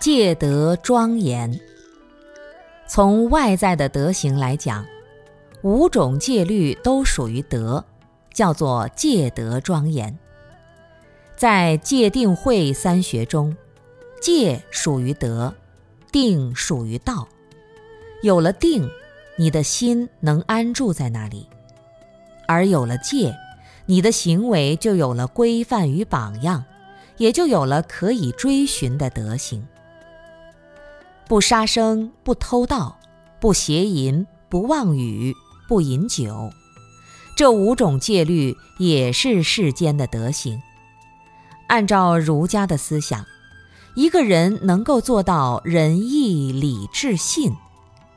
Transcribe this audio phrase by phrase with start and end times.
[0.00, 1.60] 戒德庄严。
[2.88, 4.86] 从外在的德行来讲，
[5.60, 7.84] 五种戒律都属于德，
[8.32, 10.18] 叫做戒德庄严。
[11.36, 13.54] 在戒定慧三学中，
[14.22, 15.54] 戒属于德，
[16.10, 17.28] 定属于道。
[18.22, 18.88] 有了定，
[19.36, 21.46] 你的心能安住在那里；
[22.48, 23.36] 而有了戒，
[23.84, 26.64] 你的行为就有了规范与榜样，
[27.18, 29.62] 也就有了可以追寻的德行。
[31.30, 32.98] 不杀生，不偷盗，
[33.38, 35.32] 不邪淫，不妄语，
[35.68, 36.50] 不饮酒，
[37.36, 40.60] 这五种戒律也是世间的德行。
[41.68, 43.24] 按照儒家的思想，
[43.94, 47.54] 一个人能够做到仁义礼智信，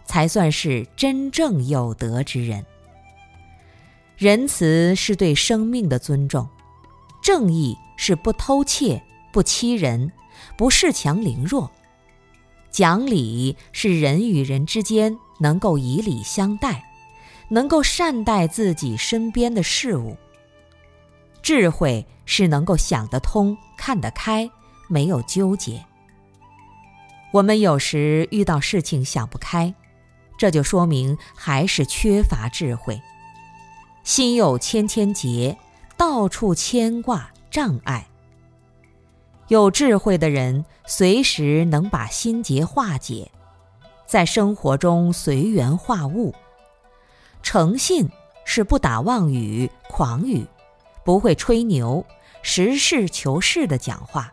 [0.05, 2.65] 才算是真正有德之人。
[4.17, 6.49] 仁慈是对生命的尊重，
[7.21, 10.11] 正义是不偷窃、不欺人、
[10.57, 11.69] 不恃强凌弱。
[12.73, 16.83] 讲理是人与人之间能够以礼相待，
[17.49, 20.17] 能够善待自己身边的事物。
[21.43, 24.49] 智慧是能够想得通、看得开，
[24.87, 25.85] 没有纠结。
[27.31, 29.75] 我们有时遇到事情想不开，
[30.35, 32.99] 这就说明还是缺乏智慧。
[34.03, 35.59] 心有千千结，
[35.95, 38.07] 到处牵挂障碍。
[39.49, 43.29] 有智慧的人，随时能把心结化解，
[44.05, 46.33] 在生活中随缘化物。
[47.41, 48.09] 诚信
[48.45, 50.45] 是不打妄语、狂语，
[51.03, 52.05] 不会吹牛、
[52.41, 54.31] 实事求是的讲话。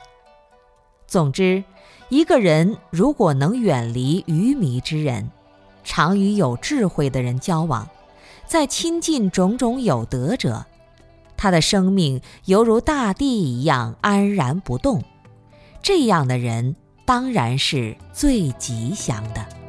[1.08, 1.64] 总之，
[2.08, 5.28] 一个人如果能远离愚迷之人，
[5.82, 7.88] 常与有智慧的人交往，
[8.46, 10.64] 在亲近种种有德者。
[11.40, 15.02] 他的生命犹如大地一样安然不动，
[15.82, 19.59] 这样的人当然是最吉祥的。